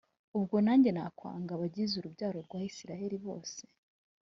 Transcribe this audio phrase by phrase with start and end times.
[0.37, 3.61] ubwo nanjye nakwanga abagize urubyaro rwa Isirayeli bose